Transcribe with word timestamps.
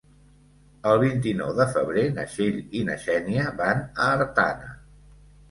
El 0.93 1.01
vint-i-nou 1.03 1.51
de 1.59 1.67
febrer 1.75 2.05
na 2.15 2.25
Txell 2.31 2.57
i 2.81 2.83
na 2.89 2.97
Xènia 3.05 3.47
van 3.61 3.85
a 3.85 4.11
Artana. 4.17 4.75